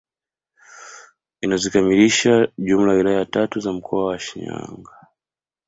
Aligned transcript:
Inazikamilisha 1.41 2.47
jumla 2.57 2.91
ya 2.91 2.97
wilaya 2.97 3.25
tatu 3.25 3.59
za 3.59 3.73
mkoa 3.73 4.05
wa 4.05 4.19
Shinyanga 4.19 4.97